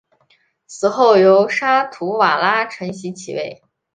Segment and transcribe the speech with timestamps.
[0.65, 3.61] 死后由沙图瓦拉承袭其位。